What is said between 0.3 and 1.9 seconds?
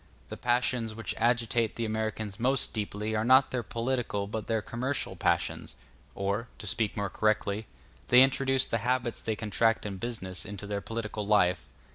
passions which agitate the